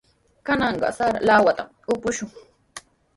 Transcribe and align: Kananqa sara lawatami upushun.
Kananqa 0.45 0.87
sara 0.97 1.19
lawatami 1.27 1.75
upushun. 1.93 2.29